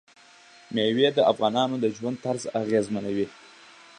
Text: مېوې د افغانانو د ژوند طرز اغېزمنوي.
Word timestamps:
مېوې 0.73 1.07
د 1.17 1.19
افغانانو 1.31 1.75
د 1.79 1.85
ژوند 1.95 2.17
طرز 2.25 2.43
اغېزمنوي. 2.61 3.27